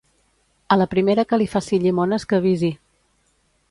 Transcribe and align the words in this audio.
A 0.75 0.77
la 0.83 0.87
primera 0.93 1.27
que 1.33 1.41
li 1.43 1.49
faci 1.53 1.81
llimones 1.87 2.29
que 2.33 2.43
avisi 2.43 2.77